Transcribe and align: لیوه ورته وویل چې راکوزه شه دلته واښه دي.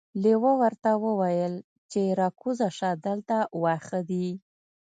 لیوه 0.23 0.51
ورته 0.61 0.91
وویل 1.05 1.53
چې 1.91 2.01
راکوزه 2.19 2.69
شه 2.77 2.89
دلته 3.05 3.37
واښه 3.61 3.99
دي. 4.09 4.27